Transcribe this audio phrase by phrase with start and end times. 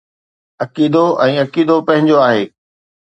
[0.63, 2.43] عقيدو ۽ عقيدو پنهنجو آهي.